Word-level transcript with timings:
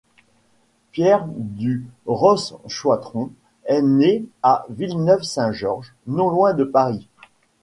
Pierre 0.91 1.25
du 1.29 1.85
Ross-Choîtron 2.07 3.29
est 3.65 3.83
né 3.83 4.25
à 4.41 4.65
Villeneuve-Saint-Georges, 4.69 5.93
non 6.07 6.31
loin 6.31 6.55
de 6.55 6.63
Paris. 6.63 7.07